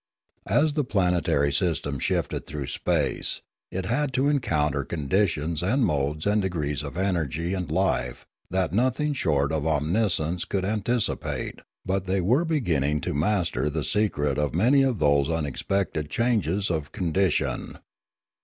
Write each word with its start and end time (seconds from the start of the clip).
As 0.47 0.73
the 0.73 0.83
planetary 0.83 1.53
system 1.53 1.99
shifted 1.99 2.47
through 2.47 2.65
space, 2.65 3.43
it 3.69 3.85
had 3.85 4.13
to 4.13 4.29
encounter 4.29 4.83
conditions 4.83 5.61
and 5.61 5.85
modes 5.85 6.25
and 6.25 6.41
degrees 6.41 6.81
of 6.81 6.97
energy 6.97 7.53
and 7.53 7.71
life 7.71 8.25
that 8.49 8.73
nothing 8.73 9.13
short 9.13 9.51
of 9.51 9.67
omniscience 9.67 10.43
could 10.43 10.63
antici 10.63 11.21
pate; 11.21 11.59
but 11.85 12.05
they 12.05 12.19
were 12.19 12.45
beginning 12.45 12.99
to 13.01 13.13
master 13.13 13.69
the 13.69 13.83
secret 13.83 14.39
of 14.39 14.55
many 14.55 14.81
of 14.81 14.97
those 14.97 15.29
unexpected 15.29 16.09
changes 16.09 16.71
of 16.71 16.91
condition. 16.91 17.77